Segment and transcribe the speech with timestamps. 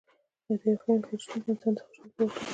[0.45, 2.45] د یو ښه ملګري شتون د انسان د خوشحالۍ سبب ګرځي.